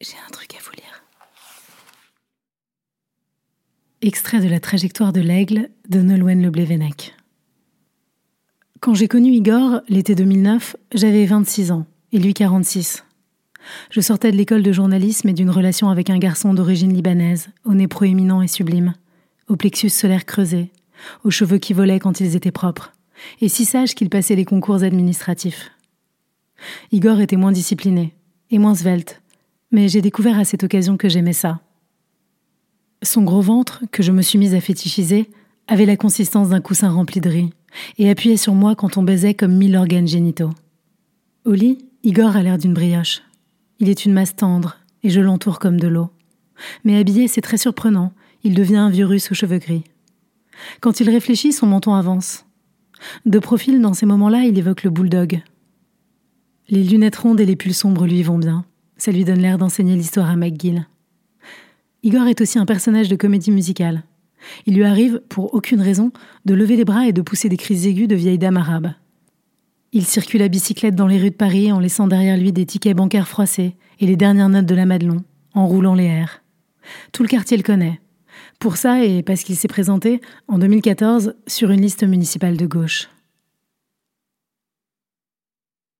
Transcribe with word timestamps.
J'ai 0.00 0.14
un 0.24 0.30
truc 0.30 0.54
à 0.54 0.58
vous 0.62 0.70
lire. 0.76 1.02
Extrait 4.00 4.38
de 4.38 4.46
la 4.46 4.60
trajectoire 4.60 5.12
de 5.12 5.20
l'aigle 5.20 5.70
de 5.88 6.00
Nolwenn 6.00 6.40
Leblévenec. 6.40 7.16
Quand 8.78 8.94
j'ai 8.94 9.08
connu 9.08 9.32
Igor, 9.32 9.80
l'été 9.88 10.14
2009, 10.14 10.76
j'avais 10.94 11.26
26 11.26 11.72
ans 11.72 11.84
et 12.12 12.20
lui 12.20 12.32
46. 12.32 13.04
Je 13.90 14.00
sortais 14.00 14.30
de 14.30 14.36
l'école 14.36 14.62
de 14.62 14.70
journalisme 14.70 15.30
et 15.30 15.32
d'une 15.32 15.50
relation 15.50 15.88
avec 15.88 16.10
un 16.10 16.18
garçon 16.18 16.54
d'origine 16.54 16.94
libanaise, 16.94 17.48
au 17.64 17.74
nez 17.74 17.88
proéminent 17.88 18.40
et 18.40 18.46
sublime, 18.46 18.94
au 19.48 19.56
plexus 19.56 19.90
solaire 19.90 20.26
creusé, 20.26 20.70
aux 21.24 21.32
cheveux 21.32 21.58
qui 21.58 21.72
volaient 21.72 21.98
quand 21.98 22.20
ils 22.20 22.36
étaient 22.36 22.52
propres, 22.52 22.92
et 23.40 23.48
si 23.48 23.64
sage 23.64 23.96
qu'il 23.96 24.10
passait 24.10 24.36
les 24.36 24.44
concours 24.44 24.84
administratifs. 24.84 25.72
Igor 26.92 27.18
était 27.18 27.36
moins 27.36 27.52
discipliné 27.52 28.14
et 28.52 28.58
moins 28.58 28.76
svelte, 28.76 29.20
mais 29.70 29.88
j'ai 29.88 30.00
découvert 30.00 30.38
à 30.38 30.44
cette 30.44 30.64
occasion 30.64 30.96
que 30.96 31.08
j'aimais 31.08 31.32
ça. 31.32 31.60
Son 33.02 33.22
gros 33.22 33.42
ventre, 33.42 33.84
que 33.92 34.02
je 34.02 34.12
me 34.12 34.22
suis 34.22 34.38
mise 34.38 34.54
à 34.54 34.60
fétichiser, 34.60 35.30
avait 35.66 35.86
la 35.86 35.96
consistance 35.96 36.48
d'un 36.48 36.60
coussin 36.60 36.90
rempli 36.90 37.20
de 37.20 37.28
riz, 37.28 37.50
et 37.98 38.10
appuyait 38.10 38.36
sur 38.36 38.54
moi 38.54 38.74
quand 38.74 38.96
on 38.96 39.02
baisait 39.02 39.34
comme 39.34 39.56
mille 39.56 39.76
organes 39.76 40.08
génitaux. 40.08 40.50
Au 41.44 41.52
lit, 41.52 41.78
Igor 42.02 42.36
a 42.36 42.42
l'air 42.42 42.58
d'une 42.58 42.74
brioche. 42.74 43.22
Il 43.78 43.88
est 43.88 44.04
une 44.04 44.12
masse 44.12 44.34
tendre, 44.34 44.78
et 45.02 45.10
je 45.10 45.20
l'entoure 45.20 45.58
comme 45.58 45.78
de 45.78 45.88
l'eau. 45.88 46.10
Mais 46.84 46.98
habillé, 46.98 47.28
c'est 47.28 47.40
très 47.40 47.58
surprenant, 47.58 48.12
il 48.42 48.54
devient 48.54 48.76
un 48.76 48.90
vieux 48.90 49.06
russe 49.06 49.30
aux 49.30 49.34
cheveux 49.34 49.58
gris. 49.58 49.84
Quand 50.80 51.00
il 51.00 51.10
réfléchit, 51.10 51.52
son 51.52 51.66
menton 51.66 51.94
avance. 51.94 52.46
De 53.26 53.38
profil, 53.38 53.80
dans 53.80 53.94
ces 53.94 54.06
moments-là, 54.06 54.44
il 54.44 54.58
évoque 54.58 54.82
le 54.82 54.90
bulldog. 54.90 55.42
Les 56.68 56.82
lunettes 56.82 57.16
rondes 57.16 57.40
et 57.40 57.46
les 57.46 57.56
pulls 57.56 57.74
sombres 57.74 58.06
lui 58.06 58.22
vont 58.22 58.38
bien. 58.38 58.64
Ça 59.08 59.12
lui 59.12 59.24
donne 59.24 59.40
l'air 59.40 59.56
d'enseigner 59.56 59.96
l'histoire 59.96 60.28
à 60.28 60.36
McGill. 60.36 60.86
Igor 62.02 62.26
est 62.26 62.42
aussi 62.42 62.58
un 62.58 62.66
personnage 62.66 63.08
de 63.08 63.16
comédie 63.16 63.50
musicale. 63.50 64.02
Il 64.66 64.74
lui 64.74 64.84
arrive, 64.84 65.22
pour 65.30 65.54
aucune 65.54 65.80
raison, 65.80 66.12
de 66.44 66.52
lever 66.52 66.76
les 66.76 66.84
bras 66.84 67.06
et 67.06 67.14
de 67.14 67.22
pousser 67.22 67.48
des 67.48 67.56
cris 67.56 67.88
aigus 67.88 68.06
de 68.06 68.14
vieille 68.14 68.36
dame 68.36 68.58
arabe. 68.58 68.92
Il 69.94 70.04
circule 70.04 70.42
à 70.42 70.48
bicyclette 70.48 70.94
dans 70.94 71.06
les 71.06 71.16
rues 71.16 71.30
de 71.30 71.36
Paris 71.36 71.72
en 71.72 71.80
laissant 71.80 72.06
derrière 72.06 72.36
lui 72.36 72.52
des 72.52 72.66
tickets 72.66 72.94
bancaires 72.94 73.28
froissés 73.28 73.76
et 73.98 74.04
les 74.04 74.16
dernières 74.16 74.50
notes 74.50 74.66
de 74.66 74.74
la 74.74 74.84
Madelon, 74.84 75.24
en 75.54 75.66
roulant 75.66 75.94
les 75.94 76.04
airs. 76.04 76.42
Tout 77.12 77.22
le 77.22 77.30
quartier 77.30 77.56
le 77.56 77.62
connaît. 77.62 78.02
Pour 78.58 78.76
ça 78.76 79.02
et 79.02 79.22
parce 79.22 79.42
qu'il 79.42 79.56
s'est 79.56 79.68
présenté, 79.68 80.20
en 80.48 80.58
2014, 80.58 81.34
sur 81.46 81.70
une 81.70 81.80
liste 81.80 82.06
municipale 82.06 82.58
de 82.58 82.66
gauche. 82.66 83.08